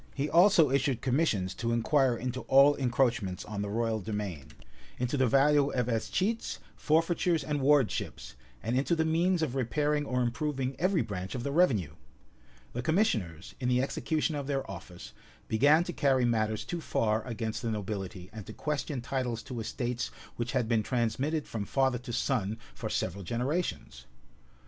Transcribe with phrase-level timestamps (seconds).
[0.15, 4.47] He also issued commissions to inquire into all encroachments on the royal demesne;
[4.97, 8.33] into the value of escheats, forfeitures, and Wardships;
[8.63, 11.97] and into the means of repairing or improving every branch of the revenue.[*]
[12.73, 15.13] The commissioners, in the execution of their office,
[15.47, 20.09] began to carry matters too far against the nobility, and to question titles to estates
[20.35, 24.07] which had been transmitted from father to son for several generations.